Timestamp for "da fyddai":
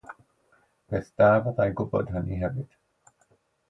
1.21-1.69